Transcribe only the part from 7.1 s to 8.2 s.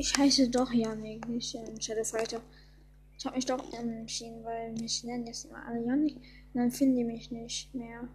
nicht mehr.